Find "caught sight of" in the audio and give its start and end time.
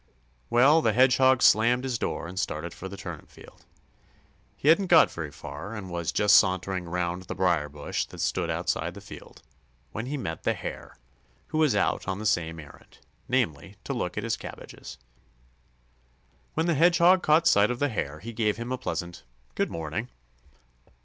17.21-17.77